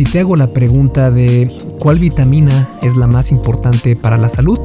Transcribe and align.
Si 0.00 0.04
te 0.04 0.20
hago 0.20 0.34
la 0.34 0.54
pregunta 0.54 1.10
de 1.10 1.58
cuál 1.78 1.98
vitamina 1.98 2.70
es 2.80 2.96
la 2.96 3.06
más 3.06 3.30
importante 3.32 3.96
para 3.96 4.16
la 4.16 4.30
salud, 4.30 4.58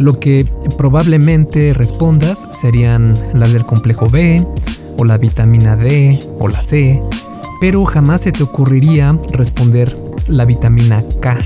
lo 0.00 0.18
que 0.18 0.44
probablemente 0.76 1.72
respondas 1.72 2.48
serían 2.50 3.14
las 3.32 3.52
del 3.52 3.64
complejo 3.64 4.08
B, 4.10 4.44
o 4.98 5.04
la 5.04 5.18
vitamina 5.18 5.76
D, 5.76 6.18
o 6.40 6.48
la 6.48 6.60
C, 6.62 7.00
pero 7.60 7.84
jamás 7.84 8.22
se 8.22 8.32
te 8.32 8.42
ocurriría 8.42 9.16
responder 9.30 9.96
la 10.26 10.46
vitamina 10.46 11.04
K. 11.20 11.38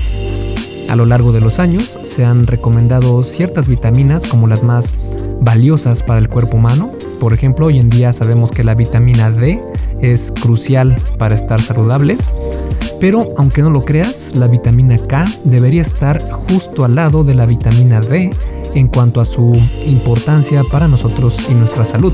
A 0.89 0.95
lo 0.95 1.05
largo 1.05 1.31
de 1.31 1.39
los 1.39 1.59
años 1.59 1.99
se 2.01 2.25
han 2.25 2.47
recomendado 2.47 3.21
ciertas 3.21 3.67
vitaminas 3.67 4.25
como 4.25 4.47
las 4.47 4.63
más 4.63 4.95
valiosas 5.41 6.01
para 6.01 6.17
el 6.17 6.27
cuerpo 6.27 6.57
humano. 6.57 6.91
Por 7.19 7.33
ejemplo, 7.33 7.67
hoy 7.67 7.77
en 7.77 7.91
día 7.91 8.13
sabemos 8.13 8.49
que 8.49 8.63
la 8.63 8.73
vitamina 8.73 9.29
D 9.29 9.59
es 10.01 10.31
crucial 10.31 10.97
para 11.19 11.35
estar 11.35 11.61
saludables. 11.61 12.31
Pero 12.99 13.29
aunque 13.37 13.61
no 13.61 13.69
lo 13.69 13.85
creas, 13.85 14.31
la 14.35 14.47
vitamina 14.47 14.97
K 14.97 15.25
debería 15.43 15.81
estar 15.81 16.21
justo 16.29 16.83
al 16.83 16.95
lado 16.95 17.23
de 17.23 17.35
la 17.35 17.45
vitamina 17.45 18.01
D 18.01 18.31
en 18.73 18.87
cuanto 18.87 19.21
a 19.21 19.25
su 19.25 19.55
importancia 19.85 20.63
para 20.63 20.87
nosotros 20.87 21.47
y 21.49 21.53
nuestra 21.53 21.85
salud. 21.85 22.13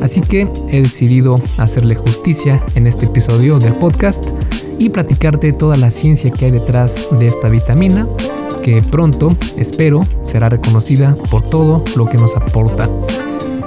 Así 0.00 0.20
que 0.20 0.48
he 0.68 0.80
decidido 0.80 1.40
hacerle 1.56 1.96
justicia 1.96 2.62
en 2.76 2.86
este 2.86 3.06
episodio 3.06 3.58
del 3.58 3.74
podcast 3.74 4.30
y 4.78 4.90
platicarte 4.90 5.52
toda 5.52 5.76
la 5.76 5.90
ciencia 5.90 6.30
que 6.30 6.46
hay 6.46 6.50
detrás 6.52 7.08
de 7.18 7.26
esta 7.26 7.48
vitamina, 7.48 8.08
que 8.62 8.80
pronto, 8.82 9.30
espero, 9.56 10.02
será 10.22 10.48
reconocida 10.48 11.16
por 11.30 11.42
todo 11.42 11.82
lo 11.96 12.06
que 12.06 12.18
nos 12.18 12.36
aporta. 12.36 12.88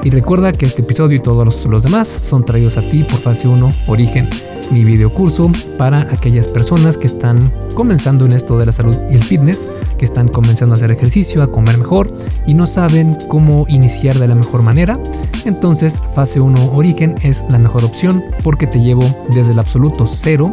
Y 0.03 0.09
recuerda 0.09 0.51
que 0.51 0.65
este 0.65 0.81
episodio 0.81 1.17
y 1.17 1.19
todos 1.19 1.65
los, 1.65 1.83
demás 1.83 2.07
son 2.07 2.43
traídos 2.43 2.77
a 2.77 2.81
ti 2.81 3.03
por 3.03 3.19
Fase 3.19 3.47
1 3.47 3.69
Origen, 3.87 4.29
mi 4.71 4.83
videocurso 4.83 5.51
para 5.77 6.01
aquellas 6.01 6.47
personas 6.47 6.97
que 6.97 7.05
están 7.05 7.53
comenzando 7.75 8.25
en 8.25 8.31
esto 8.31 8.57
de 8.57 8.65
la 8.65 8.71
salud 8.71 8.95
y 9.11 9.15
el 9.15 9.23
fitness, 9.23 9.67
que 9.99 10.05
están 10.05 10.27
comenzando 10.27 10.73
a 10.73 10.77
hacer 10.77 10.89
ejercicio, 10.89 11.43
a 11.43 11.51
comer 11.51 11.77
mejor 11.77 12.13
y 12.47 12.55
no 12.55 12.65
saben 12.65 13.15
cómo 13.27 13.65
iniciar 13.67 14.17
de 14.17 14.27
la 14.27 14.33
mejor 14.33 14.63
manera. 14.63 14.99
Entonces, 15.45 16.01
Fase 16.15 16.39
1 16.39 16.71
Origen 16.73 17.15
es 17.21 17.45
la 17.49 17.59
mejor 17.59 17.85
opción 17.85 18.23
porque 18.43 18.65
te 18.65 18.79
llevo 18.79 19.03
desde 19.35 19.51
el 19.51 19.59
absoluto 19.59 20.07
cero 20.07 20.51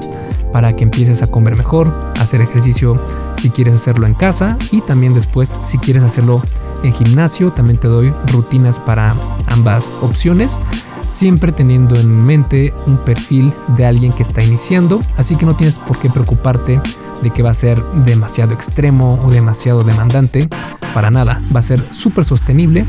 para 0.53 0.75
que 0.77 0.85
empieces 0.85 1.23
a 1.23 1.27
comer 1.27 1.57
mejor, 1.57 1.89
a 2.19 2.23
hacer 2.23 2.43
ejercicio 2.43 2.97
si 3.37 3.49
quieres 3.49 3.75
hacerlo 3.75 4.07
en 4.07 4.15
casa 4.15 4.59
y 4.73 4.83
también 4.83 5.15
después 5.15 5.57
si 5.65 5.79
quieres 5.79 6.03
hacerlo 6.03 6.43
en 6.83 6.93
gimnasio, 6.93 7.53
también 7.53 7.79
te 7.79 7.89
doy 7.89 8.13
rutinas 8.33 8.79
para 8.79 9.17
ambas 9.47 9.99
opciones, 10.03 10.61
siempre 11.09 11.53
teniendo 11.53 11.99
en 11.99 12.25
mente 12.25 12.75
un 12.87 12.99
perfil 12.99 13.53
de 13.77 13.87
alguien 13.87 14.13
que 14.13 14.23
está 14.23 14.43
iniciando, 14.43 15.01
así 15.17 15.37
que 15.37 15.47
no 15.47 15.57
tienes 15.57 15.79
por 15.79 15.99
qué 15.99 16.11
preocuparte 16.11 16.81
de 17.23 17.31
que 17.31 17.43
va 17.43 17.51
a 17.51 17.55
ser 17.55 17.83
demasiado 18.05 18.55
extremo 18.55 19.21
o 19.25 19.31
demasiado 19.31 19.83
demandante, 19.83 20.49
para 20.95 21.11
nada, 21.11 21.43
va 21.55 21.61
a 21.61 21.63
ser 21.63 21.87
súper 21.91 22.25
sostenible 22.25 22.87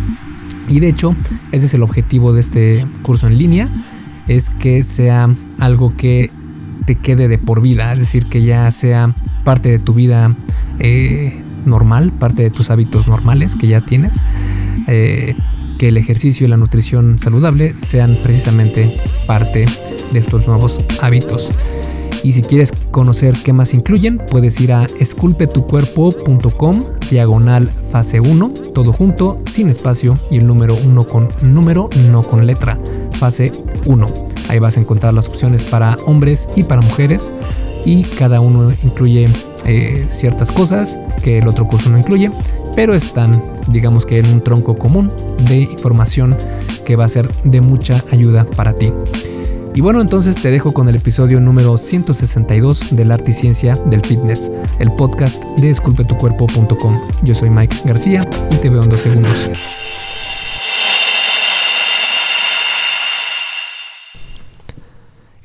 y 0.67 0.79
de 0.79 0.87
hecho 0.87 1.15
ese 1.51 1.65
es 1.65 1.73
el 1.73 1.83
objetivo 1.83 2.33
de 2.33 2.41
este 2.41 2.87
curso 3.01 3.27
en 3.27 3.37
línea, 3.37 3.69
es 4.27 4.49
que 4.49 4.83
sea 4.83 5.29
algo 5.59 5.95
que 5.95 6.31
te 6.85 6.95
quede 6.95 7.27
de 7.27 7.37
por 7.37 7.61
vida, 7.61 7.93
es 7.93 7.99
decir, 7.99 8.27
que 8.27 8.43
ya 8.43 8.71
sea 8.71 9.15
parte 9.43 9.69
de 9.69 9.79
tu 9.79 9.93
vida 9.93 10.35
eh, 10.79 11.43
normal, 11.65 12.11
parte 12.11 12.43
de 12.43 12.49
tus 12.49 12.69
hábitos 12.69 13.07
normales 13.07 13.55
que 13.55 13.67
ya 13.67 13.81
tienes, 13.81 14.23
eh, 14.88 15.35
que 15.77 15.89
el 15.89 15.97
ejercicio 15.97 16.45
y 16.45 16.49
la 16.49 16.57
nutrición 16.57 17.19
saludable 17.19 17.77
sean 17.77 18.17
precisamente 18.21 18.97
parte 19.27 19.66
de 20.11 20.19
estos 20.19 20.47
nuevos 20.47 20.83
hábitos. 21.01 21.51
Y 22.23 22.33
si 22.33 22.41
quieres 22.41 22.73
conocer 22.91 23.35
qué 23.43 23.53
más 23.53 23.73
incluyen, 23.73 24.17
puedes 24.17 24.59
ir 24.59 24.73
a 24.73 24.88
esculpetucuerpo.com 24.99 26.84
diagonal 27.09 27.69
fase 27.91 28.19
1, 28.19 28.53
todo 28.73 28.91
junto, 28.91 29.41
sin 29.45 29.69
espacio 29.69 30.19
y 30.29 30.38
el 30.38 30.47
número 30.47 30.75
1 30.75 31.07
con 31.07 31.29
número, 31.41 31.89
no 32.09 32.23
con 32.23 32.45
letra, 32.45 32.78
fase 33.13 33.53
1. 33.85 34.05
Ahí 34.50 34.59
vas 34.59 34.78
a 34.78 34.81
encontrar 34.81 35.13
las 35.13 35.29
opciones 35.29 35.63
para 35.63 35.97
hombres 36.05 36.50
y 36.55 36.63
para 36.63 36.81
mujeres 36.81 37.31
y 37.85 38.03
cada 38.03 38.41
uno 38.41 38.72
incluye 38.84 39.28
eh, 39.66 40.06
ciertas 40.07 40.51
cosas 40.51 41.00
que 41.23 41.40
el 41.40 41.47
otro 41.47 41.67
curso 41.67 41.90
no 41.90 41.97
incluye, 41.97 42.31
pero 42.75 42.94
están 42.94 43.41
digamos 43.72 44.06
que 44.06 44.19
en 44.19 44.28
un 44.28 44.44
tronco 44.44 44.78
común 44.78 45.12
de 45.47 45.62
información 45.62 46.38
que 46.85 46.95
va 46.95 47.06
a 47.06 47.09
ser 47.09 47.31
de 47.44 47.62
mucha 47.62 48.03
ayuda 48.12 48.45
para 48.45 48.73
ti. 48.73 48.91
Y 49.75 49.81
bueno, 49.81 50.01
entonces 50.01 50.35
te 50.35 50.51
dejo 50.51 50.73
con 50.73 50.90
el 50.90 50.95
episodio 50.95 51.40
número 51.40 51.78
162 51.78 52.95
del 52.95 53.12
Arte 53.12 53.31
y 53.31 53.34
Ciencia 53.34 53.75
del 53.85 54.01
Fitness, 54.01 54.51
el 54.79 54.91
podcast 54.94 55.44
de 55.57 55.69
esculpetucuerpo.com. 55.69 57.00
Yo 57.23 57.35
soy 57.35 57.50
Mike 57.50 57.78
García 57.85 58.28
y 58.51 58.56
te 58.56 58.69
veo 58.69 58.84
en 58.84 58.90
dos 58.90 59.01
segundos. 59.01 59.47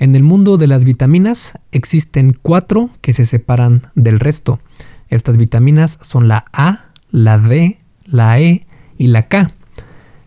En 0.05 0.15
el 0.15 0.23
mundo 0.23 0.59
de 0.59 0.67
las 0.67 0.85
vitaminas 0.85 1.59
existen 1.73 2.37
cuatro 2.43 2.91
que 3.01 3.15
se 3.15 3.25
separan 3.25 3.87
del 3.95 4.21
resto. 4.21 4.61
Estas 5.09 5.39
vitaminas 5.39 5.99
son 6.03 6.29
la 6.29 6.45
A, 6.53 6.91
la 7.11 7.39
D, 7.39 7.79
la 8.05 8.39
E 8.39 8.67
y 8.99 9.07
la 9.07 9.29
K. 9.29 9.51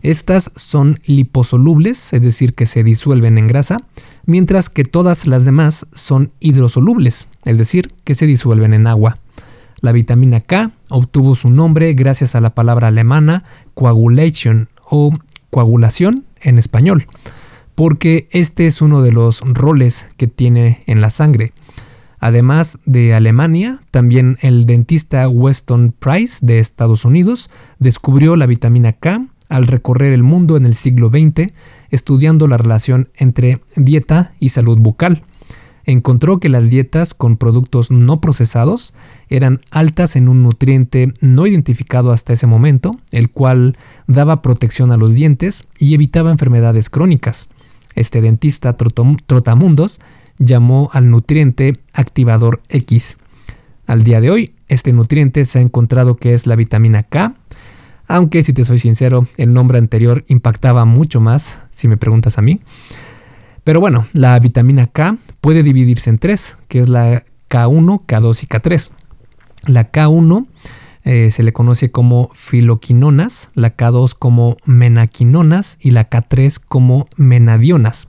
Estas 0.02 0.50
son 0.56 0.98
liposolubles, 1.06 2.12
es 2.12 2.22
decir, 2.22 2.54
que 2.54 2.66
se 2.66 2.82
disuelven 2.82 3.38
en 3.38 3.46
grasa, 3.46 3.76
mientras 4.26 4.68
que 4.68 4.82
todas 4.82 5.28
las 5.28 5.44
demás 5.44 5.86
son 5.92 6.32
hidrosolubles, 6.40 7.28
es 7.44 7.56
decir, 7.56 7.92
que 8.02 8.16
se 8.16 8.26
disuelven 8.26 8.74
en 8.74 8.88
agua. 8.88 9.18
La 9.80 9.92
vitamina 9.92 10.40
K 10.40 10.72
obtuvo 10.88 11.36
su 11.36 11.50
nombre 11.50 11.94
gracias 11.94 12.34
a 12.34 12.40
la 12.40 12.50
palabra 12.50 12.88
alemana 12.88 13.44
coagulation 13.74 14.70
o 14.90 15.16
coagulación 15.50 16.24
en 16.40 16.58
español 16.58 17.06
porque 17.78 18.26
este 18.32 18.66
es 18.66 18.82
uno 18.82 19.02
de 19.02 19.12
los 19.12 19.40
roles 19.40 20.08
que 20.16 20.26
tiene 20.26 20.82
en 20.86 21.00
la 21.00 21.10
sangre. 21.10 21.52
Además 22.18 22.80
de 22.86 23.14
Alemania, 23.14 23.78
también 23.92 24.36
el 24.40 24.66
dentista 24.66 25.28
Weston 25.28 25.94
Price 25.96 26.44
de 26.44 26.58
Estados 26.58 27.04
Unidos 27.04 27.50
descubrió 27.78 28.34
la 28.34 28.46
vitamina 28.46 28.94
K 28.94 29.26
al 29.48 29.68
recorrer 29.68 30.12
el 30.12 30.24
mundo 30.24 30.56
en 30.56 30.66
el 30.66 30.74
siglo 30.74 31.08
XX 31.08 31.52
estudiando 31.90 32.48
la 32.48 32.56
relación 32.56 33.10
entre 33.16 33.60
dieta 33.76 34.32
y 34.40 34.48
salud 34.48 34.78
bucal. 34.78 35.22
Encontró 35.84 36.40
que 36.40 36.48
las 36.48 36.70
dietas 36.70 37.14
con 37.14 37.36
productos 37.36 37.92
no 37.92 38.20
procesados 38.20 38.92
eran 39.28 39.60
altas 39.70 40.16
en 40.16 40.28
un 40.28 40.42
nutriente 40.42 41.14
no 41.20 41.46
identificado 41.46 42.10
hasta 42.10 42.32
ese 42.32 42.48
momento, 42.48 42.90
el 43.12 43.30
cual 43.30 43.76
daba 44.08 44.42
protección 44.42 44.90
a 44.90 44.96
los 44.96 45.14
dientes 45.14 45.68
y 45.78 45.94
evitaba 45.94 46.32
enfermedades 46.32 46.90
crónicas. 46.90 47.48
Este 47.98 48.20
dentista 48.20 48.76
trotamundos 48.76 50.00
llamó 50.38 50.88
al 50.92 51.10
nutriente 51.10 51.80
activador 51.92 52.62
X. 52.68 53.18
Al 53.86 54.04
día 54.04 54.20
de 54.20 54.30
hoy, 54.30 54.54
este 54.68 54.92
nutriente 54.92 55.44
se 55.44 55.58
ha 55.58 55.62
encontrado 55.62 56.16
que 56.16 56.32
es 56.32 56.46
la 56.46 56.54
vitamina 56.54 57.02
K, 57.02 57.34
aunque 58.06 58.42
si 58.42 58.52
te 58.52 58.64
soy 58.64 58.78
sincero, 58.78 59.26
el 59.36 59.52
nombre 59.52 59.78
anterior 59.78 60.24
impactaba 60.28 60.84
mucho 60.84 61.20
más, 61.20 61.66
si 61.70 61.88
me 61.88 61.96
preguntas 61.96 62.38
a 62.38 62.42
mí. 62.42 62.60
Pero 63.64 63.80
bueno, 63.80 64.06
la 64.12 64.38
vitamina 64.38 64.86
K 64.86 65.18
puede 65.40 65.62
dividirse 65.62 66.08
en 66.08 66.18
tres, 66.18 66.56
que 66.68 66.78
es 66.78 66.88
la 66.88 67.24
K1, 67.50 68.06
K2 68.06 68.44
y 68.44 68.46
K3. 68.46 68.90
La 69.66 69.92
K1 69.92 70.46
eh, 71.10 71.30
se 71.30 71.42
le 71.42 71.54
conoce 71.54 71.90
como 71.90 72.28
filoquinonas, 72.34 73.48
la 73.54 73.74
K2 73.74 74.14
como 74.14 74.58
menaquinonas 74.66 75.78
y 75.80 75.92
la 75.92 76.10
K3 76.10 76.60
como 76.68 77.06
menadionas. 77.16 78.08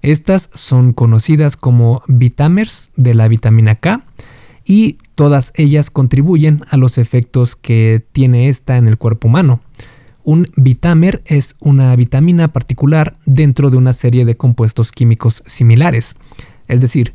Estas 0.00 0.48
son 0.54 0.94
conocidas 0.94 1.58
como 1.58 2.02
vitamers 2.06 2.92
de 2.96 3.12
la 3.12 3.28
vitamina 3.28 3.74
K 3.74 4.00
y 4.64 4.96
todas 5.16 5.52
ellas 5.56 5.90
contribuyen 5.90 6.62
a 6.70 6.78
los 6.78 6.96
efectos 6.96 7.56
que 7.56 8.02
tiene 8.12 8.48
esta 8.48 8.78
en 8.78 8.88
el 8.88 8.96
cuerpo 8.96 9.28
humano. 9.28 9.60
Un 10.24 10.48
vitamer 10.56 11.20
es 11.26 11.56
una 11.60 11.94
vitamina 11.94 12.48
particular 12.48 13.18
dentro 13.26 13.68
de 13.68 13.76
una 13.76 13.92
serie 13.92 14.24
de 14.24 14.34
compuestos 14.34 14.92
químicos 14.92 15.42
similares. 15.44 16.16
Es 16.68 16.80
decir, 16.80 17.12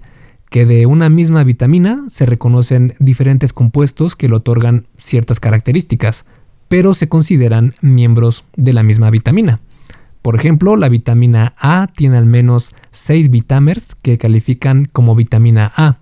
que 0.53 0.67
de 0.67 0.85
una 0.85 1.09
misma 1.09 1.43
vitamina 1.43 2.03
se 2.09 2.27
reconocen 2.27 2.93
diferentes 2.99 3.53
compuestos 3.53 4.15
que 4.15 4.29
le 4.29 4.35
otorgan 4.35 4.85
ciertas 4.99 5.39
características, 5.39 6.27
pero 6.67 6.93
se 6.93 7.09
consideran 7.09 7.73
miembros 7.81 8.45
de 8.55 8.71
la 8.71 8.83
misma 8.83 9.09
vitamina. 9.09 9.61
Por 10.21 10.35
ejemplo, 10.35 10.75
la 10.75 10.89
vitamina 10.89 11.55
A 11.57 11.87
tiene 11.95 12.17
al 12.17 12.27
menos 12.27 12.71
6 12.91 13.31
vitamers 13.31 13.95
que 13.95 14.19
califican 14.19 14.85
como 14.85 15.15
vitamina 15.15 15.73
A. 15.75 15.97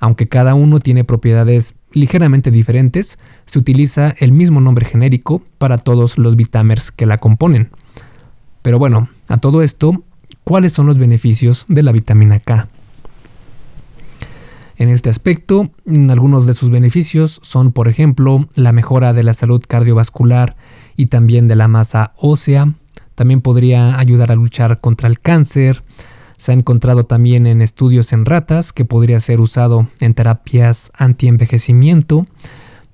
Aunque 0.00 0.26
cada 0.26 0.56
uno 0.56 0.80
tiene 0.80 1.04
propiedades 1.04 1.74
ligeramente 1.92 2.50
diferentes, 2.50 3.20
se 3.44 3.60
utiliza 3.60 4.12
el 4.18 4.32
mismo 4.32 4.60
nombre 4.60 4.86
genérico 4.86 5.40
para 5.58 5.78
todos 5.78 6.18
los 6.18 6.34
vitamers 6.34 6.90
que 6.90 7.06
la 7.06 7.18
componen. 7.18 7.68
Pero 8.62 8.80
bueno, 8.80 9.08
a 9.28 9.36
todo 9.36 9.62
esto, 9.62 10.02
¿cuáles 10.42 10.72
son 10.72 10.86
los 10.86 10.98
beneficios 10.98 11.66
de 11.68 11.84
la 11.84 11.92
vitamina 11.92 12.40
K? 12.40 12.66
En 14.76 14.88
este 14.88 15.08
aspecto, 15.08 15.70
algunos 16.08 16.46
de 16.46 16.54
sus 16.54 16.70
beneficios 16.70 17.38
son, 17.42 17.72
por 17.72 17.88
ejemplo, 17.88 18.48
la 18.56 18.72
mejora 18.72 19.12
de 19.12 19.22
la 19.22 19.32
salud 19.32 19.62
cardiovascular 19.66 20.56
y 20.96 21.06
también 21.06 21.46
de 21.46 21.54
la 21.54 21.68
masa 21.68 22.12
ósea. 22.16 22.74
También 23.14 23.40
podría 23.40 23.98
ayudar 23.98 24.32
a 24.32 24.36
luchar 24.36 24.80
contra 24.80 25.08
el 25.08 25.20
cáncer. 25.20 25.84
Se 26.36 26.50
ha 26.50 26.54
encontrado 26.54 27.04
también 27.04 27.46
en 27.46 27.62
estudios 27.62 28.12
en 28.12 28.24
ratas 28.24 28.72
que 28.72 28.84
podría 28.84 29.20
ser 29.20 29.40
usado 29.40 29.86
en 30.00 30.14
terapias 30.14 30.90
antienvejecimiento. 30.98 32.26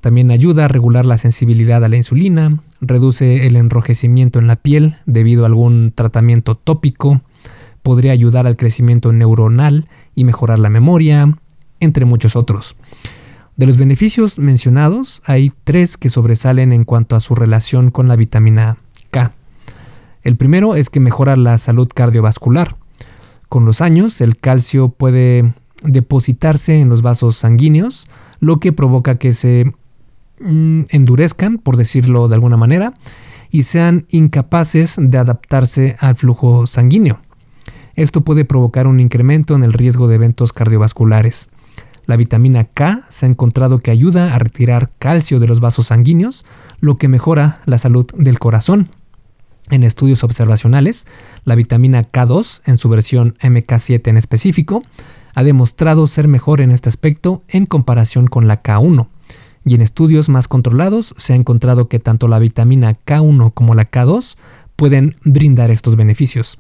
También 0.02 0.30
ayuda 0.30 0.66
a 0.66 0.68
regular 0.68 1.06
la 1.06 1.16
sensibilidad 1.16 1.82
a 1.82 1.88
la 1.88 1.96
insulina, 1.96 2.50
reduce 2.80 3.46
el 3.46 3.56
enrojecimiento 3.56 4.38
en 4.38 4.46
la 4.46 4.56
piel 4.56 4.96
debido 5.06 5.44
a 5.44 5.46
algún 5.46 5.92
tratamiento 5.94 6.56
tópico, 6.56 7.20
podría 7.82 8.12
ayudar 8.12 8.46
al 8.46 8.56
crecimiento 8.56 9.12
neuronal 9.12 9.88
y 10.14 10.24
mejorar 10.24 10.58
la 10.58 10.70
memoria, 10.70 11.36
entre 11.80 12.04
muchos 12.04 12.36
otros. 12.36 12.76
De 13.56 13.66
los 13.66 13.76
beneficios 13.76 14.38
mencionados, 14.38 15.22
hay 15.26 15.52
tres 15.64 15.96
que 15.96 16.08
sobresalen 16.08 16.72
en 16.72 16.84
cuanto 16.84 17.16
a 17.16 17.20
su 17.20 17.34
relación 17.34 17.90
con 17.90 18.08
la 18.08 18.16
vitamina 18.16 18.78
K. 19.10 19.32
El 20.22 20.36
primero 20.36 20.76
es 20.76 20.88
que 20.88 21.00
mejora 21.00 21.36
la 21.36 21.58
salud 21.58 21.88
cardiovascular. 21.92 22.76
Con 23.48 23.66
los 23.66 23.80
años, 23.80 24.20
el 24.20 24.38
calcio 24.38 24.90
puede 24.90 25.52
depositarse 25.82 26.80
en 26.80 26.88
los 26.88 27.02
vasos 27.02 27.36
sanguíneos, 27.36 28.06
lo 28.38 28.60
que 28.60 28.72
provoca 28.72 29.16
que 29.16 29.32
se 29.32 29.72
Mm, 30.40 30.84
endurezcan, 30.88 31.58
por 31.58 31.76
decirlo 31.76 32.26
de 32.26 32.34
alguna 32.34 32.56
manera, 32.56 32.94
y 33.50 33.64
sean 33.64 34.06
incapaces 34.08 34.96
de 34.98 35.18
adaptarse 35.18 35.96
al 36.00 36.16
flujo 36.16 36.66
sanguíneo. 36.66 37.18
Esto 37.94 38.22
puede 38.22 38.46
provocar 38.46 38.86
un 38.86 39.00
incremento 39.00 39.54
en 39.54 39.64
el 39.64 39.74
riesgo 39.74 40.08
de 40.08 40.14
eventos 40.14 40.54
cardiovasculares. 40.54 41.50
La 42.06 42.16
vitamina 42.16 42.64
K 42.64 43.02
se 43.08 43.26
ha 43.26 43.28
encontrado 43.28 43.78
que 43.78 43.90
ayuda 43.90 44.34
a 44.34 44.38
retirar 44.38 44.90
calcio 44.98 45.40
de 45.40 45.46
los 45.46 45.60
vasos 45.60 45.88
sanguíneos, 45.88 46.44
lo 46.80 46.96
que 46.96 47.08
mejora 47.08 47.60
la 47.66 47.78
salud 47.78 48.06
del 48.16 48.38
corazón. 48.38 48.88
En 49.70 49.84
estudios 49.84 50.24
observacionales, 50.24 51.06
la 51.44 51.54
vitamina 51.54 52.02
K2, 52.02 52.62
en 52.66 52.76
su 52.76 52.88
versión 52.88 53.34
MK7 53.40 54.08
en 54.08 54.16
específico, 54.16 54.82
ha 55.34 55.44
demostrado 55.44 56.06
ser 56.06 56.26
mejor 56.26 56.60
en 56.60 56.70
este 56.70 56.88
aspecto 56.88 57.42
en 57.48 57.66
comparación 57.66 58.26
con 58.26 58.48
la 58.48 58.62
K1 58.62 59.06
y 59.64 59.74
en 59.74 59.82
estudios 59.82 60.28
más 60.28 60.48
controlados 60.48 61.14
se 61.16 61.34
ha 61.34 61.36
encontrado 61.36 61.88
que 61.88 61.98
tanto 61.98 62.28
la 62.28 62.38
vitamina 62.38 62.96
K1 63.06 63.52
como 63.54 63.74
la 63.74 63.90
K2 63.90 64.36
pueden 64.76 65.16
brindar 65.24 65.70
estos 65.70 65.96
beneficios. 65.96 66.58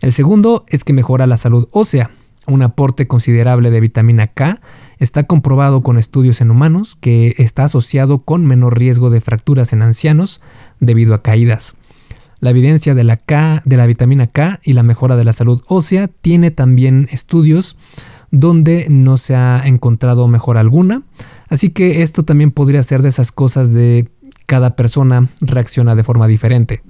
El 0.00 0.12
segundo 0.12 0.64
es 0.68 0.84
que 0.84 0.92
mejora 0.92 1.26
la 1.26 1.36
salud 1.36 1.68
ósea. 1.72 2.10
Un 2.48 2.62
aporte 2.62 3.06
considerable 3.06 3.70
de 3.70 3.80
vitamina 3.80 4.26
K 4.26 4.60
está 4.98 5.24
comprobado 5.24 5.82
con 5.82 5.98
estudios 5.98 6.40
en 6.40 6.50
humanos 6.50 6.96
que 6.96 7.34
está 7.38 7.64
asociado 7.64 8.20
con 8.20 8.46
menor 8.46 8.78
riesgo 8.78 9.10
de 9.10 9.20
fracturas 9.20 9.72
en 9.72 9.82
ancianos 9.82 10.40
debido 10.80 11.14
a 11.14 11.22
caídas. 11.22 11.76
La 12.40 12.50
evidencia 12.50 12.94
de 12.94 13.04
la, 13.04 13.16
K, 13.16 13.62
de 13.64 13.76
la 13.76 13.86
vitamina 13.86 14.26
K 14.26 14.60
y 14.62 14.72
la 14.72 14.82
mejora 14.82 15.16
de 15.16 15.24
la 15.24 15.32
salud 15.32 15.62
ósea 15.66 16.08
tiene 16.08 16.50
también 16.50 17.08
estudios 17.10 17.76
donde 18.30 18.86
no 18.90 19.16
se 19.16 19.34
ha 19.34 19.62
encontrado 19.64 20.26
mejora 20.28 20.60
alguna, 20.60 21.02
Así 21.48 21.70
que 21.70 22.02
esto 22.02 22.24
también 22.24 22.50
podría 22.50 22.82
ser 22.82 23.02
de 23.02 23.08
esas 23.08 23.32
cosas 23.32 23.72
de 23.72 24.08
cada 24.46 24.76
persona 24.76 25.28
reacciona 25.40 25.94
de 25.94 26.04
forma 26.04 26.26
diferente. 26.26 26.82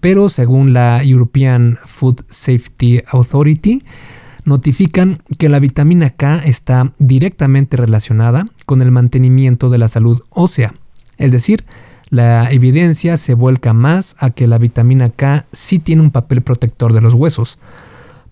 Pero 0.00 0.28
según 0.28 0.72
la 0.72 1.02
European 1.02 1.78
Food 1.84 2.22
Safety 2.28 3.00
Authority, 3.08 3.82
notifican 4.46 5.22
que 5.38 5.48
la 5.48 5.58
vitamina 5.58 6.10
K 6.10 6.38
está 6.44 6.92
directamente 6.98 7.76
relacionada 7.76 8.46
con 8.64 8.80
el 8.80 8.90
mantenimiento 8.90 9.68
de 9.68 9.78
la 9.78 9.88
salud 9.88 10.22
ósea. 10.30 10.72
Es 11.18 11.32
decir, 11.32 11.64
la 12.08 12.50
evidencia 12.50 13.16
se 13.16 13.34
vuelca 13.34 13.72
más 13.72 14.16
a 14.20 14.30
que 14.30 14.46
la 14.46 14.58
vitamina 14.58 15.10
K 15.10 15.44
sí 15.52 15.78
tiene 15.78 16.02
un 16.02 16.10
papel 16.10 16.42
protector 16.42 16.92
de 16.92 17.00
los 17.00 17.14
huesos. 17.14 17.58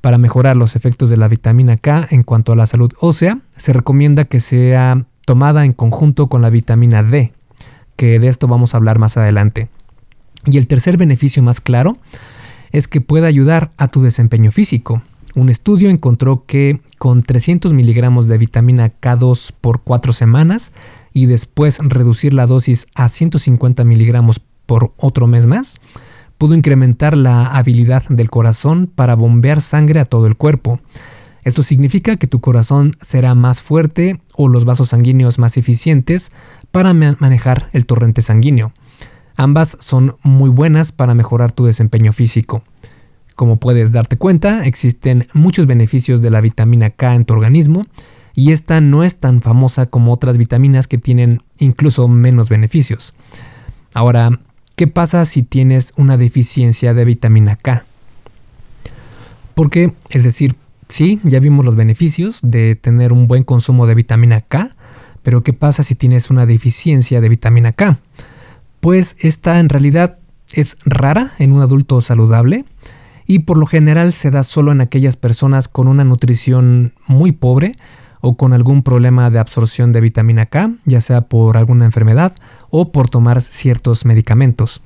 Para 0.00 0.18
mejorar 0.18 0.56
los 0.56 0.76
efectos 0.76 1.10
de 1.10 1.16
la 1.16 1.28
vitamina 1.28 1.76
K 1.76 2.06
en 2.10 2.22
cuanto 2.22 2.52
a 2.52 2.56
la 2.56 2.66
salud 2.66 2.92
ósea, 3.00 3.40
se 3.56 3.72
recomienda 3.72 4.24
que 4.24 4.38
sea 4.38 5.06
tomada 5.26 5.64
en 5.64 5.72
conjunto 5.72 6.28
con 6.28 6.42
la 6.42 6.50
vitamina 6.50 7.02
D, 7.02 7.32
que 7.96 8.20
de 8.20 8.28
esto 8.28 8.46
vamos 8.46 8.74
a 8.74 8.76
hablar 8.76 8.98
más 8.98 9.16
adelante. 9.16 9.68
Y 10.46 10.58
el 10.58 10.68
tercer 10.68 10.96
beneficio 10.96 11.42
más 11.42 11.60
claro 11.60 11.98
es 12.70 12.86
que 12.86 13.00
puede 13.00 13.26
ayudar 13.26 13.70
a 13.78 13.88
tu 13.88 14.02
desempeño 14.02 14.52
físico. 14.52 15.02
Un 15.34 15.48
estudio 15.48 15.90
encontró 15.90 16.44
que 16.46 16.80
con 16.98 17.22
300 17.22 17.72
miligramos 17.72 18.28
de 18.28 18.38
vitamina 18.38 18.92
K2 19.00 19.52
por 19.60 19.82
4 19.82 20.12
semanas 20.12 20.72
y 21.12 21.26
después 21.26 21.80
reducir 21.80 22.32
la 22.32 22.46
dosis 22.46 22.86
a 22.94 23.08
150 23.08 23.82
miligramos 23.84 24.40
por 24.66 24.92
otro 24.96 25.26
mes 25.26 25.46
más, 25.46 25.80
pudo 26.38 26.54
incrementar 26.54 27.16
la 27.16 27.46
habilidad 27.46 28.04
del 28.08 28.30
corazón 28.30 28.90
para 28.92 29.16
bombear 29.16 29.60
sangre 29.60 29.98
a 29.98 30.04
todo 30.04 30.26
el 30.26 30.36
cuerpo. 30.36 30.80
Esto 31.42 31.62
significa 31.62 32.16
que 32.16 32.26
tu 32.26 32.40
corazón 32.40 32.96
será 33.00 33.34
más 33.34 33.60
fuerte 33.60 34.20
o 34.34 34.48
los 34.48 34.64
vasos 34.64 34.90
sanguíneos 34.90 35.38
más 35.38 35.56
eficientes 35.56 36.32
para 36.70 36.94
manejar 36.94 37.68
el 37.72 37.86
torrente 37.86 38.22
sanguíneo. 38.22 38.72
Ambas 39.36 39.76
son 39.80 40.16
muy 40.22 40.48
buenas 40.48 40.92
para 40.92 41.14
mejorar 41.14 41.50
tu 41.50 41.66
desempeño 41.66 42.12
físico. 42.12 42.62
Como 43.34 43.58
puedes 43.58 43.92
darte 43.92 44.16
cuenta, 44.16 44.64
existen 44.64 45.26
muchos 45.32 45.66
beneficios 45.66 46.22
de 46.22 46.30
la 46.30 46.40
vitamina 46.40 46.90
K 46.90 47.14
en 47.14 47.24
tu 47.24 47.34
organismo 47.34 47.86
y 48.34 48.52
esta 48.52 48.80
no 48.80 49.04
es 49.04 49.18
tan 49.18 49.42
famosa 49.42 49.86
como 49.86 50.12
otras 50.12 50.38
vitaminas 50.38 50.88
que 50.88 50.98
tienen 50.98 51.40
incluso 51.58 52.08
menos 52.08 52.48
beneficios. 52.48 53.14
Ahora, 53.92 54.40
¿qué 54.76 54.86
pasa 54.86 55.24
si 55.24 55.42
tienes 55.42 55.92
una 55.96 56.16
deficiencia 56.16 56.94
de 56.94 57.04
vitamina 57.04 57.56
K? 57.56 57.84
Porque, 59.54 59.92
es 60.10 60.24
decir, 60.24 60.56
Sí, 60.88 61.18
ya 61.24 61.40
vimos 61.40 61.64
los 61.64 61.76
beneficios 61.76 62.40
de 62.42 62.74
tener 62.74 63.12
un 63.12 63.26
buen 63.26 63.42
consumo 63.42 63.86
de 63.86 63.94
vitamina 63.94 64.40
K, 64.40 64.70
pero 65.22 65.42
¿qué 65.42 65.52
pasa 65.52 65.82
si 65.82 65.94
tienes 65.94 66.30
una 66.30 66.46
deficiencia 66.46 67.20
de 67.20 67.28
vitamina 67.28 67.72
K? 67.72 67.98
Pues 68.80 69.16
esta 69.20 69.58
en 69.60 69.70
realidad 69.70 70.18
es 70.52 70.76
rara 70.84 71.32
en 71.38 71.52
un 71.52 71.62
adulto 71.62 72.00
saludable 72.00 72.64
y 73.26 73.40
por 73.40 73.58
lo 73.58 73.66
general 73.66 74.12
se 74.12 74.30
da 74.30 74.42
solo 74.42 74.72
en 74.72 74.80
aquellas 74.80 75.16
personas 75.16 75.68
con 75.68 75.88
una 75.88 76.04
nutrición 76.04 76.92
muy 77.06 77.32
pobre 77.32 77.76
o 78.20 78.36
con 78.36 78.52
algún 78.52 78.82
problema 78.82 79.30
de 79.30 79.38
absorción 79.38 79.92
de 79.92 80.00
vitamina 80.00 80.46
K, 80.46 80.72
ya 80.86 81.00
sea 81.00 81.22
por 81.22 81.56
alguna 81.56 81.84
enfermedad 81.84 82.32
o 82.70 82.90
por 82.90 83.08
tomar 83.08 83.40
ciertos 83.40 84.04
medicamentos. 84.04 84.82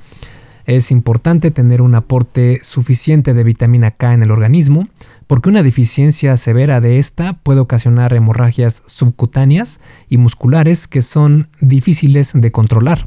Es 0.66 0.90
importante 0.90 1.50
tener 1.50 1.80
un 1.80 1.94
aporte 1.94 2.60
suficiente 2.62 3.32
de 3.32 3.42
vitamina 3.42 3.90
K 3.90 4.12
en 4.12 4.22
el 4.22 4.30
organismo, 4.30 4.86
porque 5.26 5.48
una 5.48 5.62
deficiencia 5.62 6.36
severa 6.36 6.82
de 6.82 6.98
esta 6.98 7.34
puede 7.34 7.60
ocasionar 7.60 8.12
hemorragias 8.12 8.82
subcutáneas 8.86 9.80
y 10.10 10.18
musculares 10.18 10.86
que 10.86 11.00
son 11.00 11.48
difíciles 11.60 12.32
de 12.34 12.52
controlar. 12.52 13.06